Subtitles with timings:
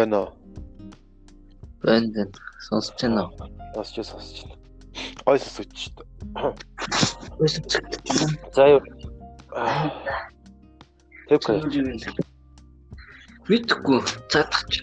[0.00, 0.30] байна уу?
[1.82, 2.32] Байна байна.
[2.66, 3.32] Сонсож байна уу?
[3.74, 4.58] Сонсч сонсч байна.
[5.26, 5.94] Гой сонсож шүү
[7.36, 8.50] дээ.
[8.56, 8.80] За юу.
[11.28, 11.44] Тэвч.
[13.50, 13.98] Мэдхгүй
[14.30, 14.80] цаадах чи.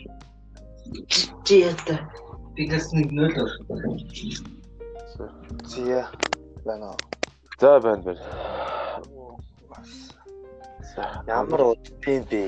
[1.46, 1.96] Чи яата.
[2.56, 3.52] Бигас нэг нөл ор.
[5.66, 6.04] Зия
[6.66, 7.00] байна уу?
[7.60, 8.24] За байна байна.
[11.28, 12.42] Ямар удtiin бэ?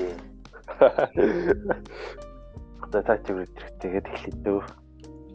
[2.90, 4.62] За та чи үрээд тэгээд эхлэв дөө.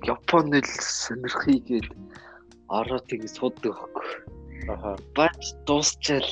[0.03, 1.87] Япон хэл сонирхийгээд
[2.67, 4.07] ороод тийг суудаг байхгүй.
[4.67, 4.99] Аха.
[5.15, 6.27] Бач дуусчаал.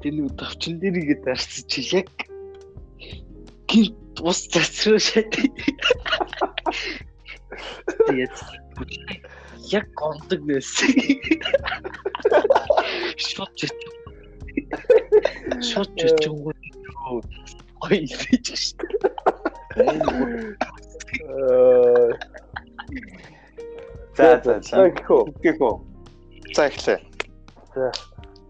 [0.00, 2.08] Тэний товчин дээрийгээ дарсан чи яг
[3.68, 5.28] гинт ус цацруу шат.
[8.08, 8.36] Тэгээд
[9.76, 10.88] яг гондог байсан.
[13.28, 13.76] Шот чич.
[15.68, 17.20] Шот чич гоо
[17.80, 18.88] гоё хийж штэ.
[24.20, 24.76] За за за.
[24.96, 25.22] Гэхүү.
[25.44, 25.74] Гэхүү.
[26.54, 26.98] За эхлэе.
[27.74, 27.90] За.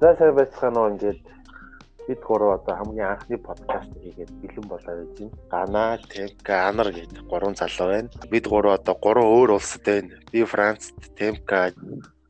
[0.00, 1.20] За сайн байцгаана уу ингээд
[2.08, 5.36] бид гурав одоо хамгийн анхны подкаст хийгээд бэлэн болоод байж байна.
[5.52, 8.08] Гана, Темка, Анар гэдэг гурван залуу байна.
[8.32, 10.18] Бид гурав одоо гурван өөр улсад байна.
[10.32, 11.70] Би Францд, Темка,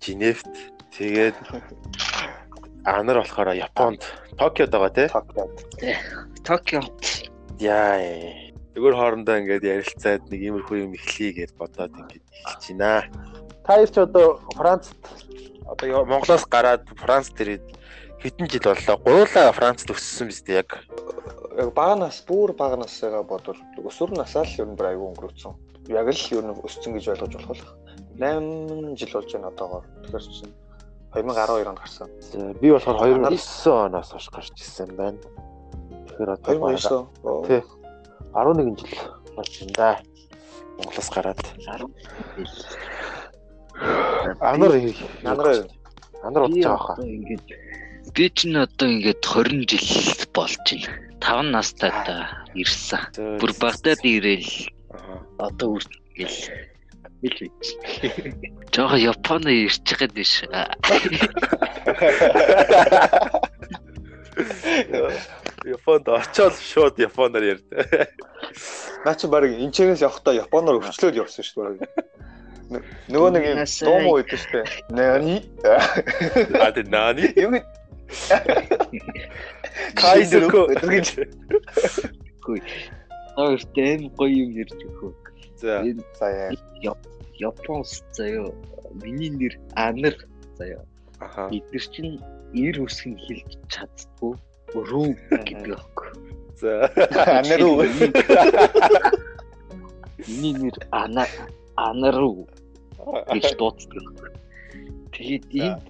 [0.03, 0.51] Женевт,
[0.99, 1.37] тэгээд
[2.85, 4.03] Анар болохоор Японд,
[4.37, 5.09] Токиод байгаа тий.
[5.09, 5.53] Токиод.
[6.45, 6.83] Токио.
[7.61, 8.50] Яа.
[8.75, 13.03] Зүгээр хоорондоо ингээд ярилцаад нэг иймэрхүү юм эхлэе гэж бодоод ингээд эхэлж байна.
[13.67, 14.95] Та хоёр ч одоо Францд
[15.67, 17.67] одоо Монголоос гараад Францд ирээд
[18.23, 18.97] хэдэн жил боллоо?
[19.03, 20.71] Гуйлаа Францд өссөн биз дээ яг.
[21.59, 25.55] Яг баганаас бүр баганаасаа бодвол өсвөр насаа л ер нь бүр аягүй өнгөрөөсөн.
[25.91, 27.75] Яг л ер нь өссөн гэж ойлгож болох л.
[28.23, 29.85] 8 жил болж байна одоогоор.
[30.07, 30.55] Тэгэхээр чинь
[31.11, 32.09] 2012 онд гарсан.
[32.21, 35.19] За, Би болохоор 2009 оноос хойш гарч ирсэн байна.
[36.07, 37.49] Тэгэхээр одоо 2009.
[37.49, 37.63] Тий.
[38.35, 38.89] 11 жил
[39.37, 40.01] болж байна да.
[40.79, 41.41] Монголоос гараад.
[44.41, 44.73] Анар
[45.25, 45.67] Анар
[46.23, 46.97] Анар удаж байгаа хаа.
[47.03, 47.47] Ингээд
[48.15, 50.89] би ч н одоо ингээд 20 жил болж байна.
[51.21, 53.01] 5 настай та ирсэн.
[53.41, 54.69] Бүр Багдад ирээл
[55.39, 56.37] одоо үртгэл
[57.23, 57.65] ил бич.
[58.73, 60.33] Жохо Японд ирж байгаа биш.
[65.65, 67.67] Японд очоод шууд японоор ярьд.
[69.05, 71.91] Наа чи баг энчээс явахдаа японоор өвчлөөд явсан шүү дээ.
[73.13, 73.85] Нөгөө нэг юм Яасан.
[73.85, 74.67] дуу муу өгдөө шүү дээ.
[74.95, 75.37] Нани.
[76.65, 77.29] А тэ наани?
[77.43, 77.67] Юу гэд
[79.95, 81.07] Кайдерко гэж.
[83.37, 85.13] Хоёрт аим гоё юм ярьж өгөө.
[85.61, 85.85] За.
[85.85, 86.97] Энэ За яа.
[87.37, 88.55] Японс заяо.
[89.03, 90.17] Миний нэр Анар
[90.57, 90.85] заяо.
[91.21, 91.49] Аха.
[91.49, 92.21] Бид нар чинь
[92.53, 94.35] ир үсгэн хэлж чаддгүй.
[94.75, 95.17] Рүү
[95.47, 96.09] гэдэг аахгүй.
[96.61, 96.91] За.
[97.41, 97.83] Анаруу.
[100.29, 101.27] Миний нэр Ана
[101.77, 102.47] Анару
[103.33, 104.07] гэж дууддаг.
[105.13, 105.83] Тэгээд энд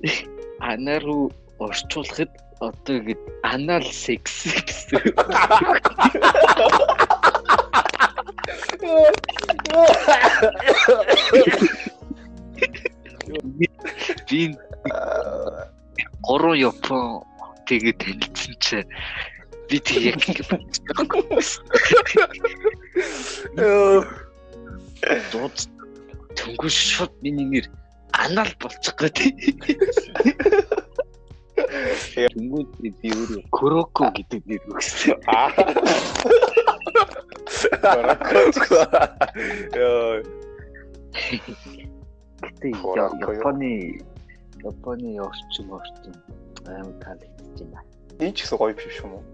[0.60, 2.30] Анару орчуулахад
[2.60, 5.00] одоо ингэ анал секс гэсэн.
[14.28, 14.56] Би
[16.22, 17.19] гурван Япон
[17.70, 18.78] тэгээд танилцсан чи
[19.70, 20.18] би тэг яг
[25.30, 25.56] дууд
[26.34, 27.66] түнгүй шууд миний нэр
[28.18, 29.18] анал болчих гээд.
[32.34, 35.14] Түнгүй би өөрөө Куроко гэдэг нэр өгсөн.
[39.78, 40.22] Йоо.
[42.42, 43.38] Гэтэ Куроко юу?
[43.38, 44.02] Японы
[44.64, 46.14] Японы орчин орчин
[46.66, 46.90] аим
[47.56, 47.84] таалагдж байна.
[48.20, 49.24] Энэ ч гэсэн гоё биш юм уу?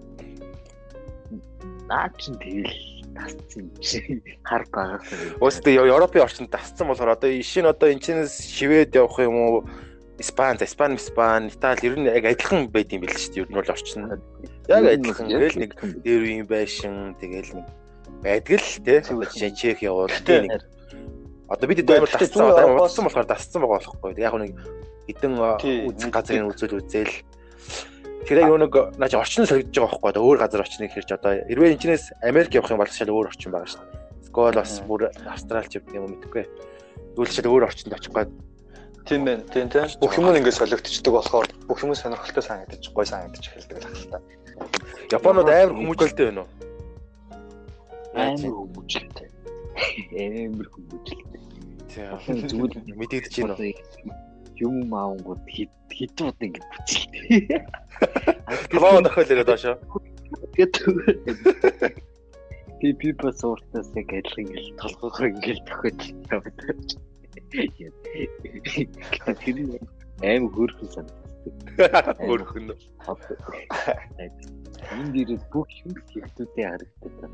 [1.88, 2.72] Наа чин тэгэл
[3.14, 4.04] тасцсан юм шиг
[4.42, 5.06] хар багаас.
[5.40, 9.56] Өөстөө Европын орчинд тасцсан болохоор одоо ишин одоо энэчнээс шивэд явах юм уу?
[10.18, 13.42] Испани, Испани, Испани, Итали ер нь яг адилхан байд юм шүү дээ.
[13.44, 14.16] Ер нь бол орчин.
[14.64, 15.28] Яг адилхан.
[15.28, 17.66] Тэгэл нэг дээр үеийн байшин тэгэл нэг
[18.24, 19.52] байдаг л тий.
[19.52, 20.64] Чех явуул тий нэг
[21.52, 24.16] одоо бид Гэхдээ тасцсан удсан болохоор тасцсан байгаа болохгүй.
[24.18, 24.56] Яг нэг
[25.06, 25.32] хэдэн
[25.92, 27.12] үзэх газрын үзэл үзэл
[28.26, 31.78] Тэр яг нэг наач орчин солигдож байгаа байхгүй одоо өөр газар орчныг хэрж одоо хэрвээ
[31.78, 34.26] энэчнээс Америк явах юм бол шал өөр орчин байгаа шүү дээ.
[34.26, 35.00] Скол бас бүр
[35.30, 36.44] Австралич явдаг юм уу мэдэхгүй.
[37.14, 38.30] Тэгвэл шал өөр орчинд очих гээд
[39.06, 39.42] Тийм байна.
[39.54, 39.86] Тийм тийм.
[40.02, 44.18] Бүх юм ингээд солигдчихдаг болохоор бүх юм сонирхолтой санагдаж, гоё санагдаж эхэлдэг л хаалта.
[45.14, 46.50] Японууд амар хүмүүжлэлтэй байна уу?
[48.16, 49.30] амар хүмүүжлээ.
[50.50, 51.22] Амар хүмүүжлээ.
[51.94, 52.10] Тийм.
[52.50, 54.25] Зүгээр Мэдэгдэж байна уу?
[54.60, 57.64] Юм аавгууд хэд хэдэн удаа ингэ бүцэлтэй.
[58.80, 59.72] Лоо нөхөл ирээд доошо.
[62.80, 66.60] Би би бас ууртаас яг адилхан ингээл толгоогоор ингээл төхөж яваад.
[69.40, 69.80] Тэр
[70.22, 72.16] аим хөрхөн санагддаг.
[72.20, 72.76] Хөрхөн.
[74.92, 77.32] Энд дээрээс бүх юм хэвтүүдээ харагддаг.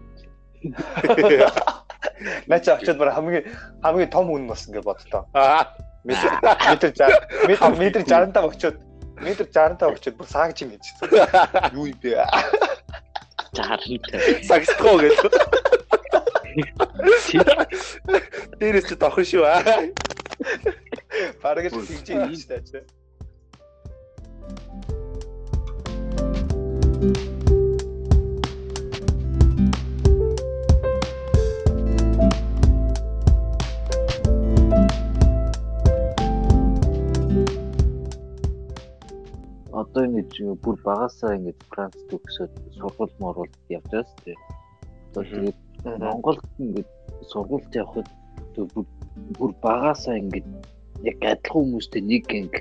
[2.46, 3.46] Наач очиод bara хамгийн
[3.82, 5.26] хамгийн том хүн болсон гэж бодлоо.
[5.34, 6.28] Метр метр
[7.46, 8.76] 60 метр 65 очиод
[9.20, 10.84] метр 65 очиод бүр саагж юм гэж.
[11.76, 12.26] Юу юм бэ?
[13.54, 15.16] 60 Сагсдгоо гэж.
[18.58, 19.62] Дээрээс ч тохин шүү аа.
[21.42, 22.82] Бараг л тэгж юм шүү дээ.
[27.02, 27.31] одоо
[40.52, 44.36] ингэж бүр багасаа ингэж Франц төгсөөд сургууль морвол явж байгаас тий.
[45.10, 45.58] Одоо тэгээд
[45.98, 46.88] Монголд ингэж
[47.32, 48.08] сургуульд явхад
[49.38, 50.44] бүр багасаа ингэж
[51.08, 52.60] яг адилхан хүмүүстэй нэг анги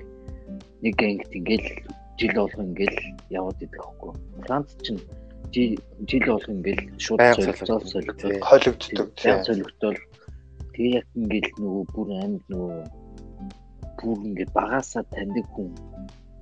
[0.81, 1.69] нэг ангид ингээл
[2.17, 2.99] жил болго ингээл
[3.29, 4.13] яваад идэх хөхгүй.
[4.47, 5.01] Франц чинь
[5.51, 9.35] жил болго ингээл шууд солилцоол солилцоо холигддог тий.
[9.43, 9.99] Солигдтол
[10.73, 12.79] тэгээ яг ингээл нөгөө бүр амьд нөгөө
[13.99, 15.69] бүр ингээд багасаа таньдаг хүн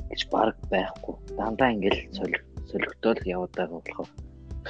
[0.10, 1.16] гэж баг байхгүй.
[1.38, 2.02] Дандаа ингээл
[2.70, 4.10] солигдтол яваад байгаа болохоор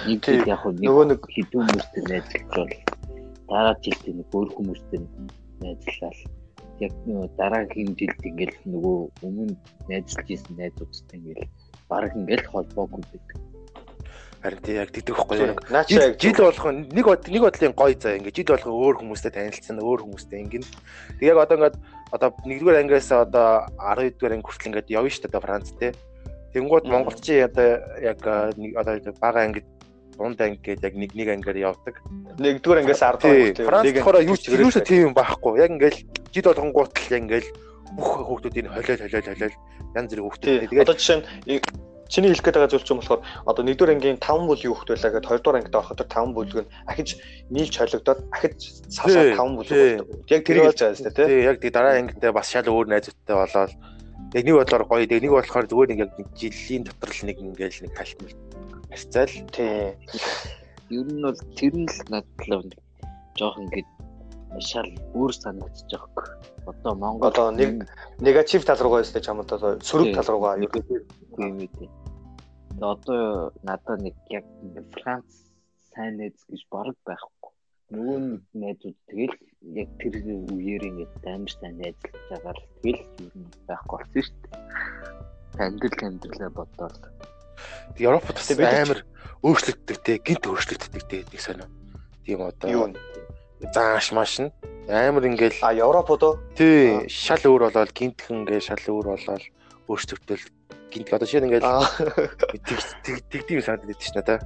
[0.08, 2.72] нэг хэд яг нөгөө нэг хэдэн хүмүүстэй найзлж бол
[3.50, 5.00] дараа жилд нэг өөр хүмүүстэй
[5.64, 6.20] найзлал
[6.80, 9.56] яг нөгөө дараагийн жилд ингээл нөгөө өмнө
[9.90, 11.52] найзлж исэн найзуудтай ингээл
[11.90, 13.38] баг ингээл холбоогүй байдаг.
[14.40, 16.16] Харин тий яг тэгдэг байхгүй юу?
[16.16, 20.40] Жил болгоо нэг нэг бодлын гоё заа ингээ жил болгоо өөр хүмүүстэй танилцсан өөр хүмүүстэй
[20.40, 20.64] ингэн.
[21.20, 21.76] Тэг яг одоо ингээд
[22.12, 25.92] одоо нэгдүгээр ангиас одоо 12 дугаар анги хүртэл ингээд явна шүү дээ Франц тий.
[26.54, 27.70] Тэнгууд Монголч одоо
[28.02, 29.68] яг одоо бага ангид
[30.18, 31.96] дунд анги гэдэг яг нэг нэг ангиар явдаг.
[32.42, 33.70] Нэгдүгээр ангиас 10 дугаар хүртэл.
[33.70, 35.54] Франц болохоор юу ч юу ч тийм байхгүй.
[35.62, 36.00] Яг ингээл
[36.34, 37.50] жил болгонгууд л ингээл
[37.94, 39.56] бүх хүүхдүүдийн холиол холиол холиол
[39.98, 40.60] янз бүрийн хүүхдүүд.
[40.70, 41.26] Тэгээд одоо жишээ нь
[42.10, 45.12] чиний хэлэх гээд байгаа зүйл чинь болохоор одоо нэгдүгээр ангийн 5 бүл юу хөхт байлаа
[45.14, 47.10] гэд хоёрдугаар ангид ороход тэр 5 бүлэг нь ахиж
[47.54, 48.60] нийлж холигдоод ахиж
[48.90, 50.08] сасаа 5 бүлэг болдог.
[50.34, 51.46] Яг тэр хэлж байгаа юм тийм.
[51.46, 53.72] Яг тий дараа ангидээ бас шал өөр найзуудтай болоод
[54.34, 57.82] яг нэг бодлоор гоё тэг нэг болохоор зүгээр нэг яг жилийн дотор л нэг ингээл
[57.86, 58.34] нэг талтмал
[58.90, 59.94] харьцаал тий.
[60.90, 62.74] Ер нь бол тэр нь л надад
[63.38, 63.90] жоох ингээд
[64.58, 66.38] шал өөр санагдчих жоох.
[66.66, 67.86] Одоо Монгол одоо нэг
[68.20, 71.90] негатив тал руугаа өстэй чам одоо сөрөг тал руугаа юм үү.
[72.82, 74.46] Одоо надад нэг яг
[74.96, 75.52] Франц
[75.92, 77.52] сайн найз гэж бараг байхгүй.
[77.92, 79.38] Нөгөө нэг найзууд тэгэл
[79.76, 84.38] яг тэр үеэр ингээд амар сайн найзлж байгаа л тэгэл ер нь байхгүй болсон шүү
[84.40, 84.54] дээ.
[85.60, 86.96] Амьдрал амьдралаа бодоод
[88.00, 89.00] Европод бас амар
[89.44, 91.68] өөрчлөгддөг те гинт өөрчлөгддөг те нэг сонио.
[92.24, 92.86] Тийм одоо юу
[93.74, 94.54] зааш маш нь
[94.88, 96.40] амар ингээл а Европод уу?
[96.56, 99.44] Тий, шал өөр болоод гинтхэн ингээ шал өөр болоод
[99.92, 100.46] өөрчлөгдөл
[100.90, 101.66] гинт одоо шинэ ингээл
[103.30, 104.40] тэгдэм санагдаад байдаг ш надаа.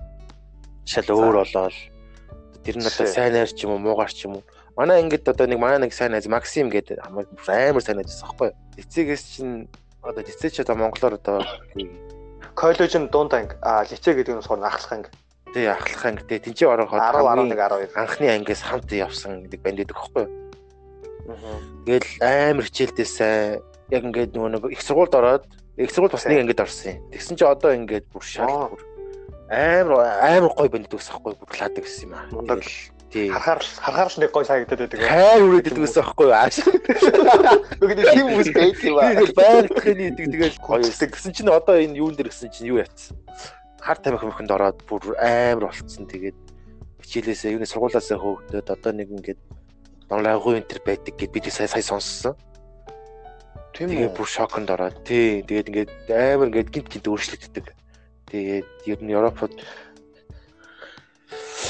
[0.85, 1.75] Шал өөр болоод
[2.63, 4.43] тэр нь одоо сайн найр ч юм уу муугар ч юм уу.
[4.75, 8.49] Манай ингээд одоо нэг манай нэг сайн найз Максим гэдэг амар сайн найз байсан байхгүй.
[8.79, 9.67] Эцэгээс чинь
[10.03, 11.39] одоо эцэг ч одоо монголоор одоо
[12.55, 15.09] коллежийн дунд анги а лицей гэдэг нь сорн ахлах анги.
[15.53, 19.77] Тий ахлах анги тий тэнцээ ороход 10 11 12 анхны ангиас хамт явсан гэдэг банд
[19.79, 20.25] байдаг байхгүй.
[21.87, 25.43] Тэгэл амар хичээлдээ сайн яг ингээд нөгөө нэг их сургуульд ороод
[25.77, 27.09] их сургууль бас нэг ангид орсон юм.
[27.11, 28.81] Тэгсэн чи одоо ингээд бүр шал бүр
[29.49, 32.25] амар амар гой банд төгсөхгүй бүр лаадаг гэсэн юм аа.
[32.29, 32.71] Мундаг л
[33.09, 34.99] тий харахаар харахаар л нэг гой санагдаад байдаг.
[35.01, 36.35] Хайр үрээд идэх гэсэн байхгүй юу?
[36.41, 36.55] Ааш.
[37.81, 39.13] Үгүй тийм хүмүүс байт юм аа.
[39.17, 43.17] Тэгэл байгалахын идэг тэгэл өсөг гэсэн чинь одоо энэ юун дээр гэсэн чинь юу яатсан.
[43.81, 46.05] Хар тамхи мөхөнд ороод бүр амар болцсон.
[46.05, 46.37] Тэгээд
[47.01, 49.41] хичээлээсээ юуны сургуулаасаа хөөгдөд одоо нэг ингээд
[50.09, 52.37] Донлагуу энэ төр байдаг гэд бид сая сая сонссон.
[53.73, 54.13] Тийм үү.
[54.13, 55.41] Бүр шоконд ороод тий.
[55.41, 57.65] Тэгээд ингээд амар ингээд гинт гинт өөрчлөгддөг.
[58.29, 59.53] Тэгээд ер нь Европод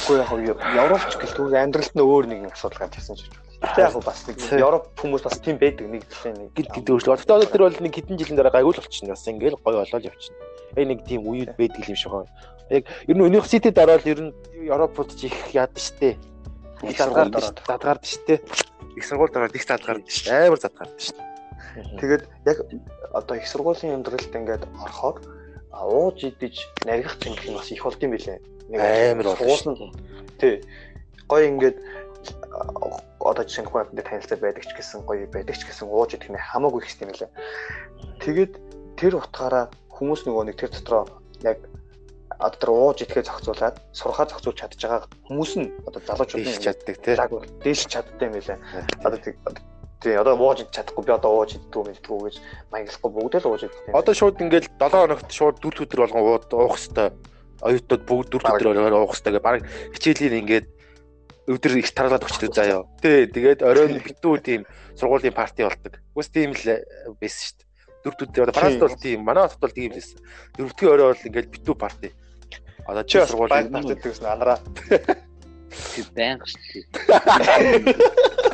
[0.03, 3.51] Үгүй яг Европч гэлтгүй амьдралд нь өөр нэгэн асуудал гарч ирсэн ч гэж байна.
[3.63, 7.24] Гэтэ яг бас нэг Европ хүмүүс бас тийм байдаг нэг жилийн нэг гинт гинт өөрчлөлт.
[7.24, 9.15] Одоо тэр бол нэг хэдэн жилийн дараа гайгүй л болчихно.
[9.15, 10.38] Бас ингээд гоё болоод явчихна.
[10.75, 12.31] Яг нэг тийм үед байдаг юм шиг байна.
[12.67, 14.36] Яг ер нь университет дараал ер нь
[14.67, 16.19] Европод ч их яад штэ
[16.83, 18.41] их задгаард задгаард штэ.
[18.95, 20.48] Их сургуульд ороод их задгаард штэ.
[20.48, 21.33] Амар задгаард штэ.
[22.00, 22.58] Тэгээд яг
[23.13, 25.17] одоо их сургуулийн амьдралд ингээд орохоор
[25.74, 26.55] ууж идэж
[26.86, 28.39] наригах зинх нь бас их болд юм билээ.
[28.70, 29.91] Нэг амар нь
[30.38, 30.62] тий.
[31.27, 31.77] Гой ингээд
[33.20, 36.38] одоо жишээ нь хүүхдтэй танилцаад байдаг ч гэсэн гоё байдаг ч гэсэн ууж идэх нь
[36.38, 37.32] хамаагүй их юм лээ.
[38.22, 38.53] Тэгээд
[39.00, 41.10] тэр утгаараа хүмүүс нөгөө нэг тэр дотроо
[41.41, 41.58] яг
[42.38, 46.96] одоо тэр ууж идэхээ зохицуулаад сурхаа зохицуулж чадж байгаа хүмүүс нь одоо залуучууд нь чаддаг
[47.01, 47.15] тий.
[47.63, 48.58] Дээлж чаддаг юм байлаа.
[49.01, 49.20] Одоо
[50.03, 52.36] тий одоо ууж чадахгүй би одоо ууж иддэг юм гэдэггүй гэж
[52.69, 53.95] маяглахгүй бүгд л ууж иддэг.
[53.95, 57.13] Одоо шууд ингээл 7 хоногт шууд 4 өдөр болгон уух хэвээр
[57.63, 59.63] оюутнууд бүгд 4 өдөр уух хэвээр баг
[59.95, 60.67] хичээлийн ингээд
[61.48, 62.83] өдөр их тараалаад өчтөө заяа.
[63.00, 64.62] Тий тэгээд оройн битүү тийм
[65.00, 65.95] сургуулийн парти болдог.
[66.15, 66.63] Үс тийм л
[67.19, 67.72] байсан шүү дээ
[68.03, 70.10] дөрөв өдөр одоо Францд бол тийм манай хотод бол тийм лээс.
[70.60, 72.12] Дөрөвдүгээр орой бол ингээд битүү парти.
[72.88, 74.60] Одоо чи сургуулийн парти гэсэн анараа.
[75.95, 76.60] Тэр байнга шүү
[76.91, 78.51] дээ.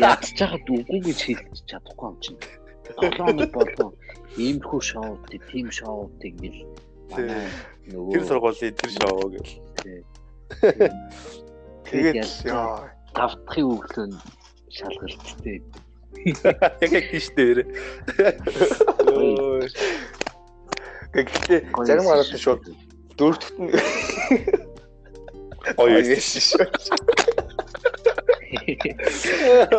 [0.00, 2.40] Ядч чахад үгүй гэж хэлж чадахгүй юм чинь.
[2.86, 3.90] 7 хоног болгоо
[4.38, 6.34] иймэрхүү шоудыг, тим шоудыг
[7.10, 7.48] манай
[7.90, 9.54] нөгөө тэр сургуулийн тэр шоу гэл.
[11.86, 14.18] Тэгээд яа тавтахын өглөө нь
[14.74, 15.62] шалгалттай
[16.82, 17.58] Яг яг тийш дээр.
[21.14, 22.62] Гэхдээ зарим гараад шууд
[23.18, 23.70] дөрөвдөгт нь
[25.78, 26.66] гоё яаш шүү.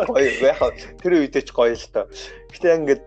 [0.08, 0.70] Гоё яхаа
[1.02, 2.06] тэр үедээ ч гоё л тоо.
[2.52, 3.04] Гэтэ ингээд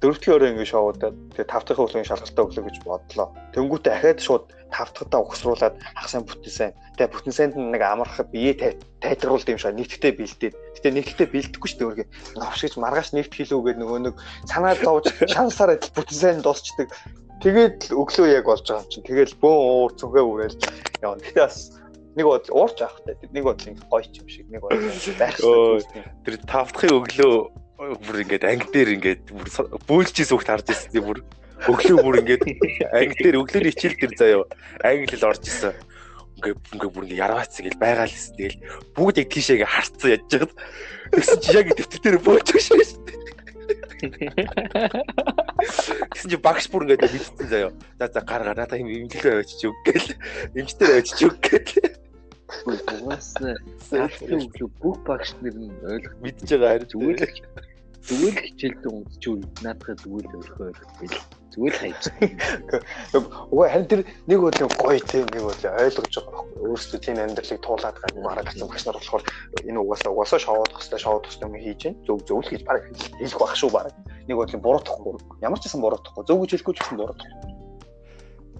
[0.00, 3.28] дөрөвдүгээр өрөө ингэ шоудаад тэгээ тав дахь өглөөний шалгалтаа өглөө гэж бодлоо.
[3.54, 6.72] Тэнгүүтээ ахаад шууд тав дахьтаа ухсруулад хагасан бүтэн сайн.
[6.98, 10.54] Тэгээ бүтэн сайнд нэг амархад бие тайлгаруулд юм шиг нэгтгэдэй бэлдээд.
[10.82, 12.08] Гэтэ нэгтгэдэй бэлдэхгүй шүү дээ өөргөө.
[12.42, 14.14] Навш гэж маргааш нэгт хийлүүгээд нөгөө нэг
[14.50, 16.88] санаа зовж шансаар адил бүтэн сайн дуусчдаг.
[17.40, 19.06] Тэгээд өглөө яг болж байгаа юм чинь.
[19.06, 20.58] Тэгэл бөөн уур цүнхээ үрэл
[21.00, 21.24] явна.
[21.24, 21.72] Гэтэ бас
[22.16, 24.74] нэг бод уурч авах та нэг бод ингэ гоё юм шиг нэг бод
[25.18, 25.82] байх шүү.
[26.26, 27.34] Тэр тавдахын өглөө
[27.80, 29.48] бүр ингээд анги дээр ингээд бүр
[29.86, 31.22] бөөлжээс үгт харж ирсэн тийм бүр.
[31.70, 32.44] Өглөө бүр ингээд
[32.98, 34.44] анги дээр өглөөний хичээл дээр заяа
[34.84, 35.74] англи хэл орж исэн
[36.40, 38.58] ингээ ингээ бүр ингээ яраац гэл байгаа л хэсэг тэгэл
[38.96, 40.52] бүгд яг тийшээгээ харцсан яж жагаад
[41.12, 43.18] тэгсэн чи яг дэвтэр дээр бөөж өгшөө шүү дээ
[46.10, 49.68] Тэгсэн чи багш бүр ингээд мэдсэн заяа за за гар гар надаа юм имлэг авчиж
[49.68, 50.16] өг гэл.
[50.56, 52.00] Эмчтэр авчиж өг гэл.
[52.64, 53.54] Угаасаа
[54.80, 57.38] бүх багш нар нь ойлгох мэдж байгаа харин зүгээр л
[58.06, 62.02] зүгээр л хичээлдээ унтчихвол наадхаа зүгээр л өөрхөө ойлгохгүй л зүгээр л хайж.
[63.50, 67.60] Угаа харин тэр нэг бол гоё тийм нэг бол ойлгож байгаа байхгүй өөрсдөө тийм амьдралыг
[67.60, 69.24] туулаад гад мараа гэсэн багш нар болохоор
[69.66, 72.86] энэ угаасаа угаасаа шоуд хөстэй шоуд хөстэй юм хийж чинь зөв зөв л гэж баг
[73.18, 73.92] хэлэх байх шүү баг.
[74.28, 75.14] Нэг бол буруутахгүй.
[75.42, 76.22] Ямар ч гэсэн буруутахгүй.
[76.24, 77.60] Зөв гэж хэлэхгүй ч гэсэн буруутахгүй.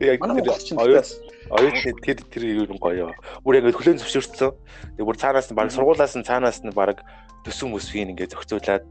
[0.00, 1.04] Яг тэр
[1.50, 3.12] оюутны тэр тэр юу гоё.
[3.44, 4.50] Бүр яг хөлөө зөвшөөрсөн.
[4.96, 7.04] Тэг бүр цаанаас нь баг сургуулаас нь цаанаас нь баг
[7.44, 8.86] төсөн мөсвийн ингээ зохицуулаад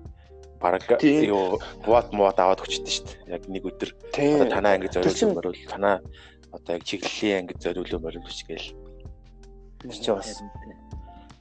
[0.59, 3.39] баг юу бот мод аваад өчтдөө шүү дээ.
[3.39, 6.03] Яг нэг өдөр танаа ингээ зориулсан бол танаа
[6.51, 8.75] одоо яг чиглэлийн анги зориулсан бол биш гээл.
[9.79, 10.43] Тэр чинь бас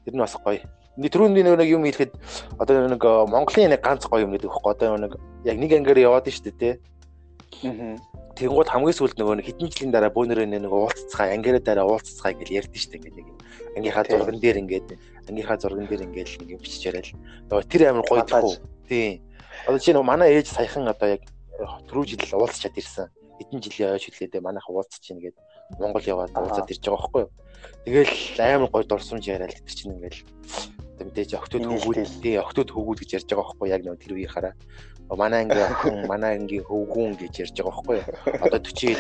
[0.06, 0.62] тэр нь бас гоё.
[0.98, 2.12] Нэг түрүүний нэг юм хэлэхэд
[2.58, 5.12] одоо нэг Монголын нэг ганц гоё юм гэдэг байхгүй одоо нэг
[5.44, 6.74] яг нэг ангиар яваад шүү дээ тий.
[8.38, 12.78] Тэнгууд хамгийн сүүлд нөгөө хэдэн жилийн дараа бөөнөрөө нэг уулзцгаа ангиараа дараа уулзцгаа гэж ярьдэн
[12.78, 13.26] штэ ингээд нэг
[13.74, 14.88] ангийнхаа зурган дээр ингээд
[15.26, 17.10] ангийнхаа зурган дээр ингээд нэг юм бичиж яриад
[17.50, 18.54] нөгөө тэр амар гоё тахгүй.
[18.88, 19.22] Тийм.
[19.66, 21.22] Одоо чинь манай ээж саяхан одоо яг
[21.88, 23.08] түрүү жил уулзчаад ирсэн.
[23.38, 25.36] Хэдэн жилийн ойж хэлээд манайха уулзч чинь гээд
[25.78, 27.30] Монгол яваад уулзаад ирж байгаа байхгүй юу.
[27.84, 30.16] Тэгэл амар гоё дурсамж яриад тэр чинь ингээд
[31.04, 34.54] мэдээж октод хөвгүүд тий октод хөвгүүд гэж ярьж байгаа байхгүй яг нөгөө тэр үеийн хараа
[35.16, 38.06] манай анги охин манай анги хөвгүүн гэж ярьж байгаа байхгүй юу.
[38.44, 38.98] Одоо 40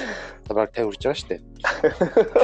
[0.48, 1.40] баг 50 үрж байгаа шүү дээ.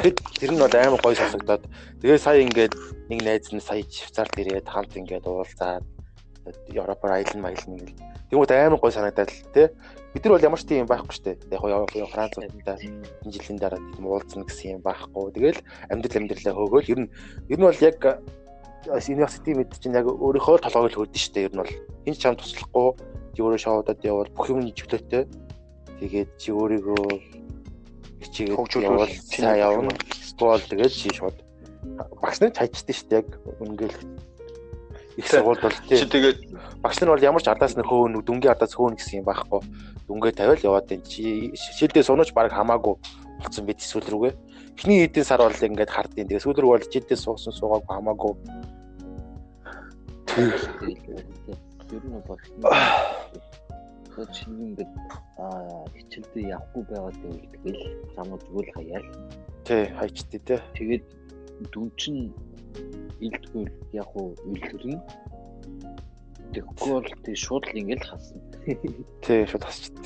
[0.03, 1.63] Тэгэд тэр нь бол амар гоё сонсогдоод
[2.01, 2.73] тэгээ сая ингээд
[3.09, 5.85] нэг найз нь сая Швейцарт ирээд хамт ингээд уулзаад
[6.69, 7.95] Европоор аялал маялал нэг л
[8.29, 9.67] тэгмүүд амар гоё санагдаад л тий.
[10.13, 11.37] Бид нар бол ямар ч тийм байхгүй шүү дээ.
[11.51, 15.33] Яг гоо Франц улстай энэ жилийн дараа тийм уулзна гэсэн юм байхгүй.
[15.33, 15.59] Тэгэл
[15.89, 17.09] амьдрал амьдралаа хөөгөөл ер нь
[17.49, 17.99] ер нь бол яг
[18.85, 21.47] университет мэд чинь яг өөрийнхөө толгойг л хөрдөн шүү дээ.
[21.49, 21.73] Ер нь бол
[22.05, 22.87] энэ ч чам туслахгүй
[23.33, 25.23] чи өөрөө шоудад явал бүх юм чөлөөтэй.
[25.99, 27.03] Тэгээд чи өөрийгөө
[28.21, 29.91] хичээгээд явал цаа явна.
[30.13, 31.37] Скол тэгээд чи шууд
[32.21, 33.29] багш нар хайчдээ шүү дээ яг
[33.61, 33.97] үнгээл
[35.17, 36.03] их сургууль бол тий.
[36.03, 36.39] Тэгээд
[36.83, 39.61] багш нар бол ямар ч ардаас нэг хөөн дүнгийн ардаас хөөн гэсэн юм байхгүй.
[40.07, 42.99] Дүнгээ тавиал яваад энэ чи шилдээ сунаж баг хамаагүй
[43.39, 44.33] болсон бид эсвэл рүүгээ.
[44.75, 48.33] Эхний хэдэн сар бол ингээд хардیں۔ Тэгээд сүүл рүү бол жилдээ суусан суугаагүй хамаагүй.
[51.95, 52.39] ер нь бол
[54.35, 54.91] чинь ингээд
[55.95, 57.81] хичээлдээ явахгүй байгаад байвал тэгэл
[58.15, 59.07] замуу зүгээр л хаяал.
[59.67, 60.59] Тий, хайчтээ тий.
[60.75, 61.03] Тэгээд
[61.71, 62.31] дүн чинь
[63.19, 64.99] илтгэл яг уу үлгэрнэ.
[66.55, 68.41] Тэгэхгүй бол тий шууд л ингээд хасна.
[69.25, 70.05] Тий, шууд хасчихдаг.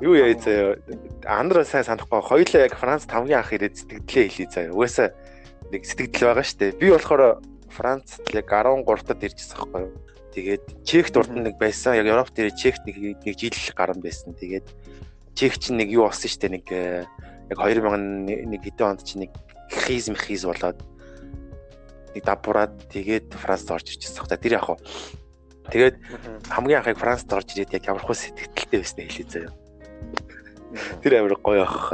[0.00, 0.78] Юу яа заяа.
[1.26, 2.22] Андра сайн санахгүй.
[2.22, 4.74] Хоёлаа яг Франц тавгийн ах ирээд сэтгэлдээ хэлээ заяа.
[4.74, 5.10] Угаасаа
[5.74, 6.78] нэг сэтгэл байгаа штэ.
[6.78, 7.42] Би болохоор
[7.74, 9.92] Франц яг 13-тад ирчихсэн байхгүй юу?
[10.38, 11.98] Тэгээд Чехт урд нэг байсан.
[11.98, 14.38] Яг Европт ирээ Чехт нэг нэг жил гарan байсан.
[14.38, 14.70] Тэгээд
[15.34, 19.32] чех чинь нэг юу болсон штэ нэг яг 2001 хэдэн онд чинь нэг
[19.68, 20.78] хизм хиз болоод
[22.14, 24.24] нэг дабураад тэгээд Францд орж ирчихсэн.
[24.38, 24.78] Тэр яг хаа
[25.70, 25.96] Тэгээд
[26.52, 29.52] хамгийн анхыг Францд орж ирээд яг ямар хөө сэтгэлтэй байснаа хэлээ заяа.
[31.00, 31.88] Тэр амар гоё ах.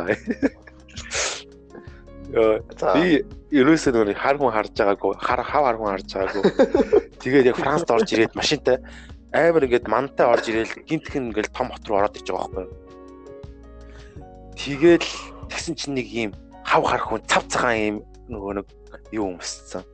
[2.35, 2.59] Яа
[2.99, 3.23] би
[3.55, 6.43] ерөөсөө нөгөө хар хүн харж байгаагүй, хар хав хар хүн харж байгаагүй.
[7.23, 8.83] Тэгээд яг Францд орж ирээд машинтай
[9.31, 12.75] амар ингээд мантай орж ирээл гинтхэн ингээд том хот руу ороод иж байгаа байхгүй юу.
[14.59, 15.05] Тэгээд
[15.47, 16.31] тэгсэн чинь нэг юм
[16.67, 17.97] хав хар хүн цав цагаан юм
[18.31, 18.67] нөгөө нэг
[19.15, 19.87] юу өмссөн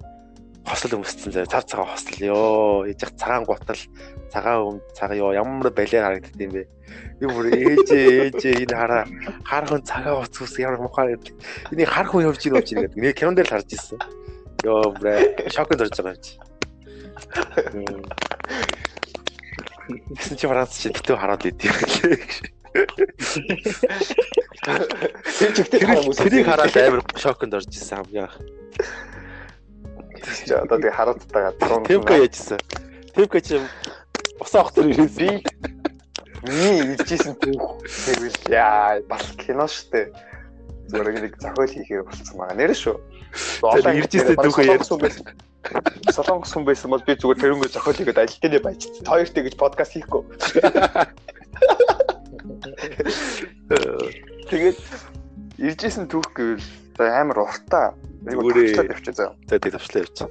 [0.66, 3.78] хосол өмссөн заяа цав цагаан хосол ёо ээж цагаан гутал.
[4.32, 5.30] Цагаан өм цаг ёо.
[5.32, 6.66] Ямар балиар харагддаг юм бэ?
[7.22, 9.04] Би бүр ээжээ ээжээ энэ хараа.
[9.46, 11.34] Хар хүн цагаан уц ус ямар мухаар гэдэг.
[11.70, 12.98] Энийг хар хүн явж явж ийн гэдэг.
[12.98, 13.98] Нэг кинон дээр л харж ирсэн.
[14.66, 16.34] Ёо брэ шокнд орж байгаа юм чи.
[20.18, 22.18] Тэгсэн чи Франц чи битүү хараад идэв гэлээ.
[25.38, 28.36] Тэр чигтэй хараа хүмүүс тэрийг хараад амар шокнд орж ирсэн хамгийн анх.
[30.46, 32.60] Чи одоо тэгээ хараадтайгаа дрон Темко яжсэн.
[33.14, 33.60] Темко чи
[34.40, 35.42] усаа ах төр ирсэн.
[36.42, 40.12] Би миний иржсэн түүх тэгвэл яа бас кино штэ.
[40.90, 42.56] Зүгээр нэг зохиол хийхээр болцсон байгаа.
[42.58, 42.96] Нэр шүү.
[43.62, 45.26] Одоо иржсэн түүхээ ярьсан байсан.
[46.14, 49.06] Солонгос хүн байсан бол би зүгээр тэрнгөө зохиол хийгээд ажилтнаа баяжчихсан.
[49.06, 50.22] Хоёртой гэж подкаст хийхгүй.
[54.50, 54.78] Тэгээд
[55.58, 56.62] иржсэн түүх гэвэл
[57.02, 59.34] амар уртаа Зүгээр явчих заа.
[59.46, 60.28] За тэг тавчлаа явчих.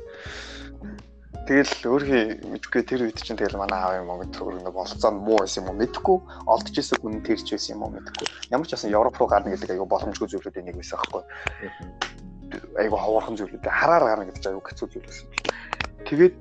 [1.46, 5.46] Тэгэл өөрхий мэдгүй тэр үед чинь тэгэл манай аав юм уу зүгээр нэг болцоо муу
[5.46, 6.18] байсан юм уу мэдгүй
[6.50, 9.78] олдож исэн хүн тэрч байсан юм уу мэдгүй ямар ч байсан Европ руу гарна гэдэг
[9.78, 11.22] аюу боломжгүй зүйлүүдийн нэг байсан байхгүй.
[12.82, 15.28] Аюу ховорхон зүйлүүд хараар гарна гэдэг аюу хэцүү зүйл байсан.
[16.10, 16.36] Тэгээд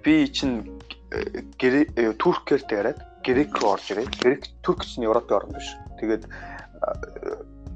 [0.00, 0.72] би чинь
[1.12, 5.68] э, туркээр дээрээд грек руу орж ирээд грек турк чинь Европын орн биш.
[6.00, 6.24] Тэгээд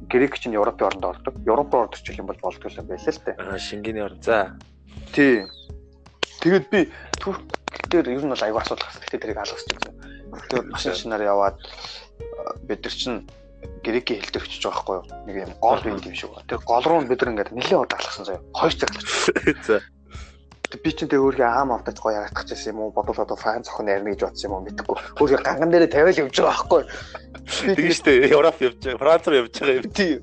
[0.08, 1.34] Грек чинь Европын оронд ордог.
[1.46, 3.36] Европ руу ордог юм бол болдгоо юм байлаа л дээ.
[3.38, 4.22] Аа Шенгений орн.
[4.22, 4.56] За.
[5.12, 5.46] Тий.
[6.40, 7.42] Тэгэд би Турк
[7.90, 9.02] дээр ер нь бол аягүй асуудал гарсан.
[9.02, 9.94] Гэтэ тэрийг алгасч байсан.
[10.50, 11.56] Тэгээд машин шинаар яваад
[12.68, 13.26] бид нар чинь
[13.82, 15.06] грекийн хэл очиж байгаа байхгүй юу?
[15.26, 16.46] Нэг юм гол юм юм шиг байна.
[16.46, 18.42] Тэр гол руу бид нар ингээд нэлээд удаа алгасан заяа.
[18.54, 19.58] Хоёр цаг алгасан.
[19.66, 19.76] За
[20.74, 22.90] би чинь тэг өөрхий аам автаж гоё ярагдах гэсэн юм уу?
[22.90, 24.64] Бодвол одоо фан зохион ярина гэж бодсон юм уу?
[24.66, 24.96] Мэдэхгүй.
[25.20, 26.82] Өөрхий ганган дээрээ тавиал явж байгаа байхгүй.
[27.76, 29.86] Тийм шүү дээ Европ явж байгаа Франц руу явж байгаа юм.
[29.94, 30.16] Тийм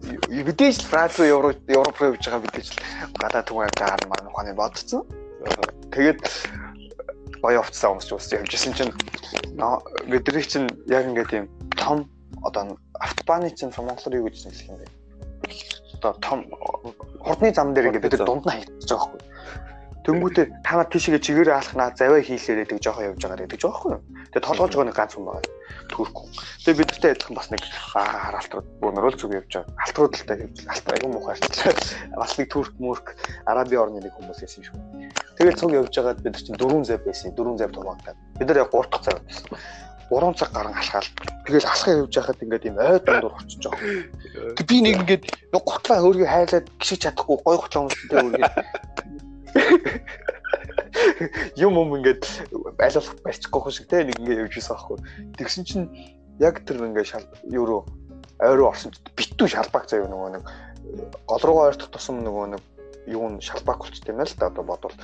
[0.44, 2.70] мэдээж Франц руу Европ Европ руу явж байгаа мэдээж
[3.16, 5.02] гадаа түгээр гар маань ухааны бодцсон.
[5.96, 6.22] Тэгээд
[7.40, 8.94] гоё уцсан хүмүүс ч ус явжсэн чинь.
[10.12, 11.46] Бидний чинь яг ингээд юм
[11.80, 12.12] том
[12.44, 14.88] одоо автобаны чинь Монголоор юу гэж хэлэх юм бэ?
[16.04, 16.40] Одоо том
[17.24, 19.33] хурдны зам дээр ингээд бид дунд нь хайтж байгаа байхгүй
[20.04, 23.92] Тэнгүүтээ та нар тийшээ чигээрээ алхнаа заваа хийлээрээ тэг жоохон явж байгаа гэдэг ч байхгүй
[23.96, 24.04] юу.
[24.36, 25.48] Тэгээ толгойж байгаа нэг ганц хүн байгаа.
[25.88, 26.28] Төрөхгүй.
[26.68, 29.72] Тэгээ бидтэй адилхан бас нэг хараалтрууд бөөнөрөл зүг явж байгаа.
[29.80, 31.74] Алтруудалтай явж алтраа айгүй муухай арчлаа.
[32.20, 33.08] Бас нэг турк мөрк
[33.48, 34.76] араби орны нэг хүмүүс байсан шүү.
[35.40, 37.32] Тэгэл цуг явж байгаад бид чинь дөрвөн зав байсан.
[37.32, 38.20] Дөрвөн зав тумаагтаад.
[38.44, 39.48] Бид нар яг 3 дахь зав байсан.
[40.12, 41.08] 3 цаг гарan алхаал.
[41.48, 44.60] Тэгэл алхаа явж байхад ингээд юм ой дундуур очиж байгаа.
[44.60, 45.24] Тэг би нэг ингээд
[45.56, 48.92] готлаа өөргөө хайлаад гიშиж чадахгүй гой готлаа хүмүүстэй өөргөө
[51.58, 52.24] юм юм ингээд
[52.80, 54.98] айлуулах барьчихгүй хүн шиг те нэг ингээд явж ирсэн аахгүй.
[55.38, 55.88] Тэгсэн чинь
[56.40, 57.82] яг тэр ингээд шал юу руу
[58.40, 60.44] ойроо орсон битүү шалбаг заяа нөгөө нэг
[61.28, 62.62] гол руугаа ойртох тусам нөгөө нэг
[63.08, 64.96] юу н шалбаг болчтой юм л да одоо бодвол.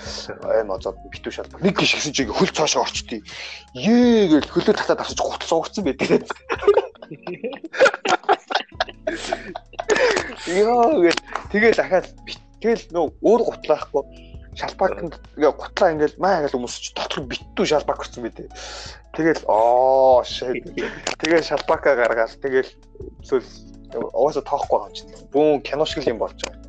[0.43, 1.61] Аим озоод битүү шалбаг.
[1.61, 3.25] Нэг гişгсэн чиг хөл цоошоо орчтыг
[3.75, 6.25] ээ гэл хөлөө татаад авчиж гут цугцсан байдаг.
[10.47, 11.19] Яа гэл.
[11.51, 12.07] Тэгэл дахиад
[12.63, 18.23] тэгэл нөө өөр гутлаахгүй ингээ гутлаа ингээл маа ингээл хүмүүс ч дотор битүү шалбак өгсөн
[18.25, 18.49] байдэ.
[19.15, 20.65] Тэгэл оо shit.
[21.21, 22.71] Тэгэл шалбака гаргаад тэгэл
[23.23, 23.45] эсвэл
[23.93, 25.11] угаасаа тоохгүй юм чинь.
[25.33, 26.59] Бүүн кино шиг юм болж байгаа.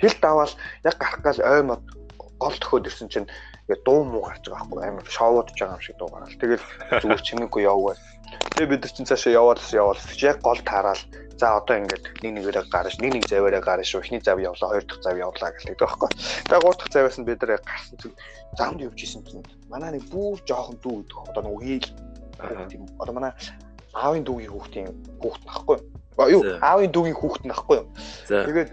[0.00, 1.68] Хэл даваал яг гарах гал ойм
[2.38, 3.28] гол төхөөд ирсэн чинь
[3.84, 6.40] дуу муу гарч байгаа байхгүй амар шоудж байгаа юм шиг дуу гараад.
[6.40, 6.64] Тэгэл
[7.04, 7.96] зүгээр чимээгүй явгаа.
[8.56, 11.00] Тэгээ бид нар чинь цаашаа яваад яваад яг гол таараад
[11.38, 14.02] за одоо ингээд нэг нэгээрээ гарч нэг нэг заваараа шүү.
[14.02, 16.08] Эхний зав явлаа, хоёр дахь зав явлаа гэлээ байхгүй.
[16.48, 18.16] Тэгээ гурав дахь заваас нь бид нар гарсан чинь
[18.58, 21.28] замд явж исэн чинь манай нэг бүр жоохон дүү идэх.
[21.30, 21.88] Одоо нэг үеэл
[22.72, 23.32] тийм одоо манай
[23.94, 24.88] аавын дүүгийн хүүхдийн
[25.22, 25.76] хүүхд нахгүй.
[26.34, 27.78] Юу аавын дүүгийн хүүхд нахгүй.
[28.26, 28.70] Тэгээд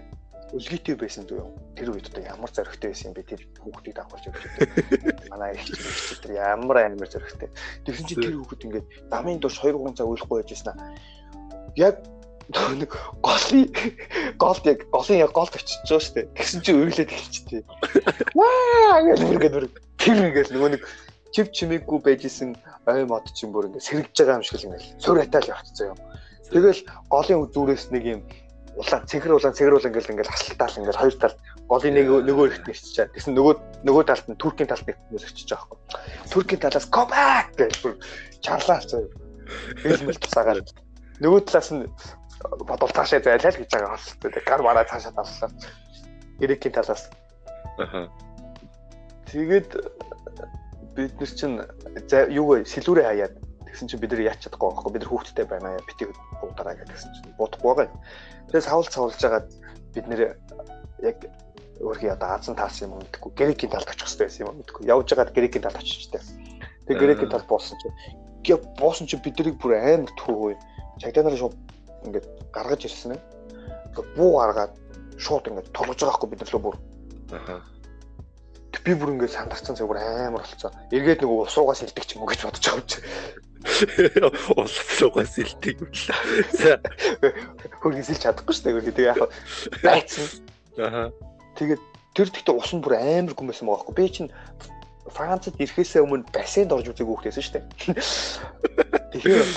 [0.54, 1.42] өлгийтэй байсан дүү.
[1.74, 3.26] Тэр үед одоо ямар зоригтой байсан юм бэ?
[3.26, 5.30] Тэр хүүхдийг дагуулж явж байгаа.
[5.34, 7.50] Манай их чинь тэр ямар амар зоригтой.
[7.82, 10.94] Тэгсэн чинь тэр хүүхд ингээд замын дурш 2 3 цаг уйлахгүй байжсэн аа.
[11.74, 11.98] Яг
[12.54, 12.94] нэг
[13.26, 13.66] голын
[14.38, 16.26] голд яг голын яг голд очиж байгаа шүү дээ.
[16.38, 17.62] Тэгсэн чинь өглөөд эхэлчихтээ.
[18.38, 19.74] Ваа гэж үргээд үрг.
[19.98, 20.82] Тэр ингээд нөгөө нэг
[21.34, 22.54] чив чимээгүй байжсэн
[22.86, 25.98] ой мод чинь бүр ингээд сэргэж байгаа юм шиг л ингээд сур хатаал явчихсан юм.
[26.54, 26.80] Тэгэл
[27.10, 28.20] голын зүрээс нэг юм
[28.76, 32.64] улаан цэнхэр улаан цэгэр улаан ингээл ингээл хасалтаал ингээл хоёр талд голын нэг нөгөө ихт
[32.68, 32.96] нэрчиж.
[33.16, 33.54] Тэгсэн нөгөө
[33.88, 36.00] нөгөө талд нь туркийн талд нэг хүмүүс очиж байгаа байхгүй.
[36.28, 37.94] Туркийн талаас go back гэж бүр
[38.44, 39.08] чарлаа заяа.
[39.80, 40.68] Хэлмэл тусаагаад
[41.24, 41.88] нөгөө талаас нь
[42.68, 44.30] бодвол цаашаа зайлаа л гэж байгаа хостой.
[44.44, 45.50] Гар мараа цаашаа таллаа.
[46.36, 47.08] Грекийн талаас.
[47.80, 48.12] Аха.
[49.32, 49.70] Тэгээд
[50.94, 51.56] бид нар чинь
[52.28, 52.68] юу вэ?
[52.68, 53.34] Сэлүүрээ хаяад
[53.76, 54.92] тэгсэн чинь бид нар яач чадахгүй байхгүй.
[54.96, 55.76] Бид нар хүүхдтэй байна.
[55.84, 56.08] Битгий
[56.40, 57.92] буудаараа гэсэн чинь буудахгүй байгаа.
[58.48, 59.48] Тэгээд савл цавлж агаад
[59.92, 60.20] бид нэр
[61.04, 61.16] яг
[61.84, 63.36] өөрхий одоо Азан таас юм мэдхгүй.
[63.36, 64.88] Грекийн талд очих хэрэгтэй байсан юм мэдхгүй.
[64.88, 66.24] Явж байгаад грекийн талд очижтэй.
[66.88, 67.96] Тэгээд грекийн талд буусан чинь
[68.40, 70.56] гээ буусан чинь бид нарыг бүр амар төвөө.
[71.04, 71.56] Чагдаа шууд
[72.08, 73.12] ингээд гаргаж ирсэн.
[73.92, 74.72] Ингээд буу гаргаад
[75.20, 76.76] шууд ингээд тоглож байгаа хгүй бид нар л бүр.
[77.36, 77.60] Аха.
[78.86, 80.72] Би бүр ингээд сандарсан зүгээр амар болцсон.
[80.94, 82.98] Эргээд нөгөө усуугаас илдэг ч юм уу гэж бодож байгаа юм чи.
[84.56, 86.04] Улсуугаас юм л.
[86.54, 86.80] За
[87.82, 88.94] хөргөс илж чадахгүй шүү дээ.
[88.94, 89.20] Тэгээ яг
[89.82, 90.26] байцсан.
[90.78, 91.12] аха.
[91.58, 91.82] Тэгээд
[92.14, 93.94] тэр тэгтээ ус нь бүр амар гүмсэн байгаа хгүй.
[93.96, 94.30] Би чинь
[95.06, 97.64] Францад ирэхээсээ өмнө бассейнд орж үзег хүүхдээсэн шүү дээ.
[99.14, 99.50] Тэгэхээр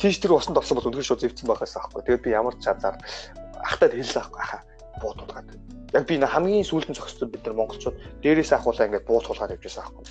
[0.00, 2.02] тийш тэр усанд орсон бол өнөхөр шууд зэвцэн байхаас аахгүй.
[2.04, 2.96] Тэгээд би ямар ч чадаар
[3.60, 4.62] ахтад хэллээ аахгүй хаа
[5.02, 5.48] буудуулгаад.
[5.94, 10.04] Яг би хамгийн сүүлдэн зогссон бид нар монголчууд дээрээс ахуулаа ингээд буудуулгаад явжсэн аахгүй.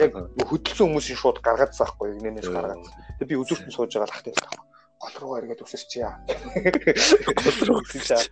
[0.00, 0.12] Яг
[0.48, 2.16] хөдөлсөн хүмүүсийн шууд гаргаадсан аахгүй.
[2.18, 2.84] Игнэнээс гаргаад.
[3.20, 4.64] Тэгээд би үзүүртэн сууж байгаа л ахтай аахгүй.
[5.00, 6.14] Гол руу эргээд өсөрч яа.
[6.26, 8.28] Гол руу өсөрч.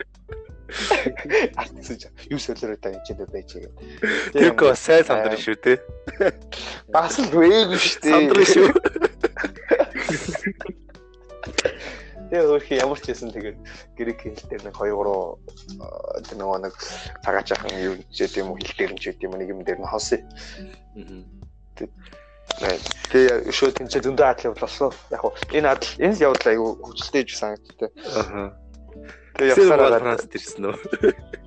[1.56, 3.72] Артсаж юу солиороо та энэ ч байж байгаа.
[4.36, 5.80] Тэрк бас сайн сандрын шүү те.
[6.92, 8.12] Бас л вэйг шүү дээ.
[8.12, 8.68] Сандрын шүү.
[12.28, 13.58] Тэгээ өөрхий ямар ч байсан тэгээд
[13.96, 16.74] грек хэл дээр нэг 2 3 тэр нөгөө нэг
[17.24, 19.88] цагаач ахын юу ч гэдэм үү хэл дээр нь ч гэдэм нэг юм дээр нь
[19.88, 20.22] хонсон.
[23.08, 24.92] Тэгээ шууд энэ ч зөндөө адал явуулсан.
[25.08, 27.92] Яг уу энэ адал энэ явдал аюу хөвчлөлтэй гэж санагдтыг.
[27.96, 28.52] Аха.
[29.38, 30.76] Тэгээ явсараа Францд ирсэн үү?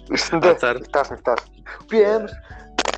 [0.09, 0.87] Ирсэн дээ.
[0.89, 1.43] Таас таас.
[1.91, 2.31] Би амар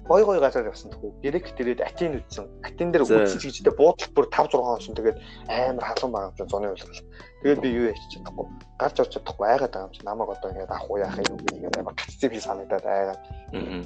[0.05, 1.19] гой гой газар явсан тхүү.
[1.23, 2.45] Грек дээрээд Атин үтсэн.
[2.61, 5.17] Атин дээр үтсэн ч гэжтэй буудал бүр 5 6 хонсон тэгээд
[5.49, 7.01] амар халуун байгаа юм зуны үлгэл.
[7.43, 8.47] Тэгээд би юу яач чадахгүй.
[8.79, 11.75] Гарч орч чадахгүй айгаад байгаа юм чи намайг одоо ингээд авах уу яах юм ингээд
[11.75, 13.21] амар катцip хий санагдаад айгаад.
[13.51, 13.83] Аа.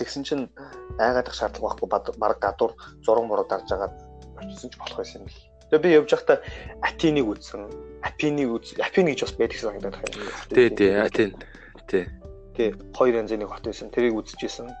[0.00, 0.44] Тэгсэн чинь
[0.96, 2.72] айгаадах шаардлага байхгүй баг гадуур
[3.04, 3.92] зураг муруу дарж агаад
[4.40, 5.44] очсон ч болох байсан юм бэл.
[5.68, 6.38] Тэгээ би явж байхдаа
[6.80, 7.62] Атиныг үзсэн.
[8.00, 8.72] Апиныг үз.
[8.80, 10.16] Апин гэж бас байдаг санагдаад байна.
[10.48, 11.30] Тий, тий, Атин.
[11.88, 12.04] Тий.
[12.56, 13.92] Тий, хоёр янзын нэг хот байсан.
[13.92, 14.72] Тэрийг үзчихсэн.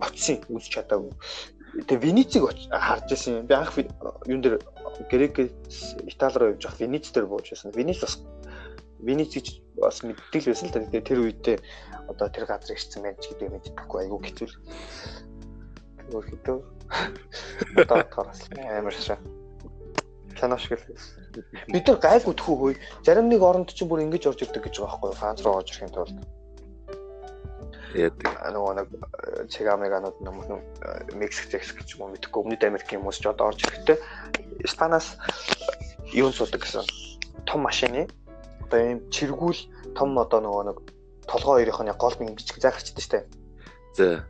[0.00, 1.12] Очсон, үзэж чадаагүй.
[1.86, 3.46] Тэгээ Венециг харж ирсэн.
[3.46, 3.76] Би анх
[4.26, 4.58] юун дээр
[5.10, 5.38] Грек
[6.06, 7.72] Итали руу явж байхад Венец дээр бууж байсан.
[7.72, 8.18] Венец бас
[9.00, 9.46] Венец гэж
[9.80, 10.80] бас мэддэг л байсан л да.
[10.86, 11.58] Тэгээ тэр үедээ
[12.08, 14.48] одоо тэр газар ирсэн байж гэдэг мэддэггүй айгүй хэцүү.
[16.12, 16.58] Өөр хэдөө.
[17.82, 19.18] Одоо тараас амар шаа.
[20.36, 21.22] Кино шиг л байсан.
[21.72, 22.76] Бид нар гайгүй тхүү хөөе.
[23.02, 25.18] Зарим нэг оронд чинь бүр ингэж орж ирдэг гэж байгаа байхгүй юу?
[25.18, 26.41] Франц руу орж ирэхин тулд.
[27.92, 28.32] Яадаг.
[28.56, 28.88] Нөгөө нэг
[29.52, 30.60] Чигаmeганууд нэмэн
[31.12, 33.98] Мексик Texas гэж юм мэдхгүй өмнөд Америкийн хүмүүс ч одоо орж ирэхдээ
[34.64, 35.20] Испанаас
[36.16, 36.88] юун суудаг гэсэн
[37.44, 38.08] том машины
[38.64, 39.60] одоо ийм чиргүүл
[39.92, 40.78] том одоо нөгөө нэг
[41.28, 43.28] толгой хоёрын гол нэг бичиг зайхарчдаг штэ.
[43.92, 44.24] За.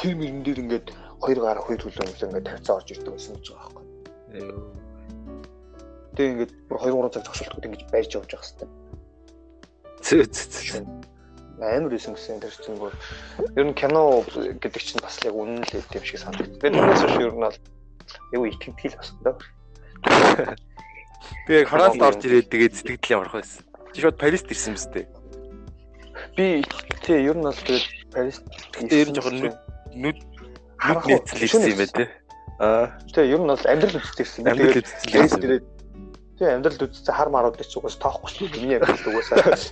[0.00, 0.88] Тэр мөрөн дээр ингээд
[1.20, 3.84] хоёр гар хоёр хөлөө ингээд тавьцаа орж ирдэг гэсэн үг байгаа байхгүй.
[6.16, 8.70] Тэг ингээд бүр 2 3 цаг зогсолтгод ингэж байрж явж байгаа хэвээр.
[10.02, 11.01] Зөө зөө.
[11.62, 12.90] Амар исэн гэсэн тэр чинь бүр
[13.54, 14.26] ер нь кино
[14.58, 16.58] гэдэг чинь бас яг үнэн л юм шиг санагдав.
[16.58, 17.58] Би тэрнээс шүү ер нь бол
[18.34, 19.36] юу итгэдэг л бас даа.
[21.46, 23.62] Би яг Францд орж ирээд тэгээд сэтгэл ямарх байсан.
[23.94, 25.06] Чи шууд Парист ирсэн мэт дээ.
[26.34, 26.66] Би
[27.06, 28.42] тий ер нь бол тэгээд Парист
[28.82, 29.56] ер нь жоохон нүд
[29.94, 30.18] нүд
[31.06, 32.04] нийцэл ирсэн юм байна те.
[32.58, 32.86] Аа.
[33.14, 34.50] Тий ер нь бол амьдрал үзсэн ирсэн.
[34.50, 35.62] Амьдрал үзсэн ирсэн.
[36.42, 38.66] Тий амьдрал үзсэн хар маруудыг ч угаас тоохгүй шүү дээ.
[38.66, 39.62] Миний амьдрал угаасаа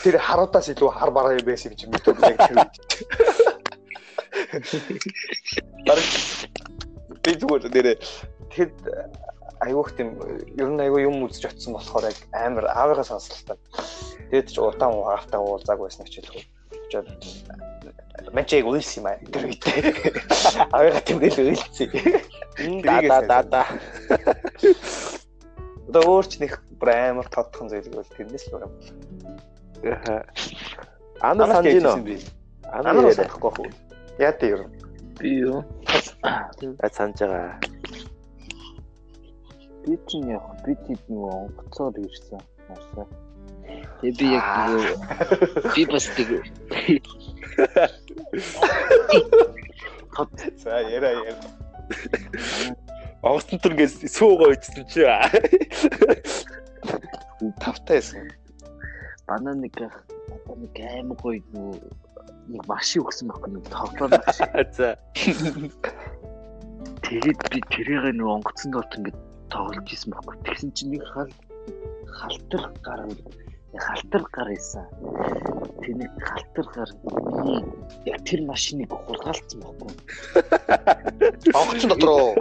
[0.00, 2.64] тэр харуудаас илүү хар бараа юм байсан чи мэдээ яг тэр.
[5.84, 6.08] Бараг
[7.20, 8.76] би зүгээр нэрээ тэгэхэд
[9.68, 10.16] айгүйх тийм
[10.56, 13.60] ер нь айгүй юм үзэж очсон болохоор яг амар аавыгаа сонсолтой.
[14.32, 16.48] Тэгээд ч удаан угаартаа уулзааг байсан ч хэлэхгүй.
[18.32, 19.92] Мачиг үйлс юм аа тэр үедээ.
[20.72, 22.80] Аавыгаа тэмдэглэл үйлцээ.
[22.80, 23.62] Да да да да.
[25.92, 28.72] Одоо өөрч нэг амар тодхон зүйл бол тэрнээс л юм.
[29.84, 30.24] Аа.
[31.20, 32.16] Ана санаж гинөө.
[32.64, 33.68] Ана санахгүй хөө.
[34.16, 34.72] Яа дээ ер нь.
[35.20, 35.60] Би юу?
[36.24, 36.48] А
[36.88, 37.60] санаж байгаа.
[39.84, 42.40] Би чинь яг би тийм нөгөө онгоцоор ирсэн.
[42.72, 43.04] Марсаа.
[44.00, 44.48] Тэгээ би яг
[45.76, 46.32] би бас тэг
[50.56, 51.36] За яриа яриа.
[53.22, 55.06] Онгоцон төр ингээд суугаа ичсэн чи.
[57.62, 58.26] Тавтай байсан.
[59.30, 61.78] Банаа нэг одоо нэг аим гоё нүү
[62.50, 64.50] нэг машин өгсөн байхгүй нэг тоглоом машин.
[64.76, 64.98] За.
[67.06, 69.18] Тэгээд би тэрийг нөө онгоцон доот ингээд
[69.54, 70.42] тоглож исэн байхгүй.
[70.42, 71.30] Тэгсэн чинь нэг хал
[72.10, 73.06] халтар гар
[73.78, 74.86] халтар гар исэн.
[75.78, 76.90] Тэний халтар гар
[78.02, 79.94] яг тэр машиныг хулгайлцсан байхгүй.
[81.62, 82.34] Онгоцон дотор уу?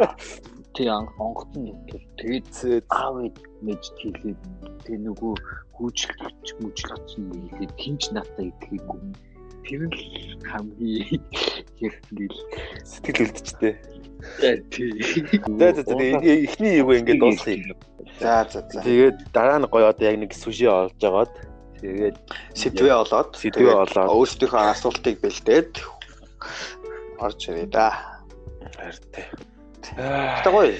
[0.82, 2.02] Тий онгоцон дотор.
[2.18, 2.50] Тэгээд
[2.90, 3.22] аав
[3.62, 4.34] мэж тийлээ.
[4.82, 5.34] Тэ нөгөө
[5.78, 7.70] хүүчлэгч мүжлэгч хийлээ.
[7.78, 8.98] Тинч натаа идэхийгүй.
[9.62, 10.02] Тэр л
[10.42, 11.22] хамгийн
[11.86, 12.34] ингээл
[12.82, 13.78] сэтгэл үлдчихтэй.
[14.74, 14.90] Тий.
[15.54, 17.78] За за за эхний юу ингээд дуусгая.
[18.18, 18.82] За за за.
[18.82, 21.30] Тэгээд дараа нь гоё одоо яг нэг сүши олж агаад
[21.78, 22.18] тэгээд
[22.58, 25.78] сэдвээ олоод сэдвээ олоод өөрсдийнхөө асуултыг бэлдээд
[27.22, 28.18] орж ирээ да.
[28.82, 29.30] Хайртай.
[29.96, 30.74] Тэ гоё.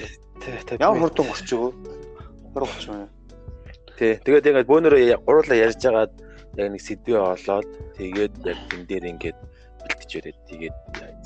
[0.80, 1.72] Ямар хурдан орч юу?
[2.54, 3.10] 20 30 минут.
[3.98, 4.16] Тий.
[4.24, 6.12] Тэгээд ингээд бөөнөрөө гурлаа ярьж агаад
[6.56, 9.38] яг нэг сэдвээ олоод тэгээд яг тэн дээр ингээд
[9.84, 10.76] бэлтэж өрөөд тэгээд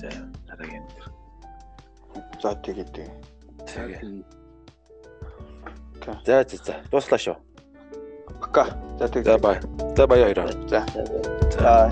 [0.02, 0.08] за
[0.50, 1.08] дараагийн дээр.
[2.42, 3.08] За тэгээд тий.
[6.26, 6.74] За за за.
[6.90, 7.36] Дуслаа шүү.
[8.40, 8.64] Пока.
[8.98, 9.26] За тэгээд.
[9.26, 9.56] За бай.
[9.96, 10.46] За баяа хоёроо.
[10.68, 10.80] За.
[11.54, 11.90] За.